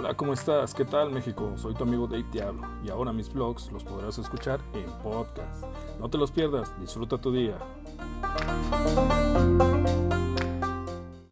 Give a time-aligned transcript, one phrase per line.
[0.00, 0.74] Hola, ¿cómo estás?
[0.74, 1.54] ¿Qué tal México?
[1.56, 5.64] Soy tu amigo Dave Diablo y ahora mis vlogs los podrás escuchar en podcast.
[5.98, 7.58] No te los pierdas, disfruta tu día.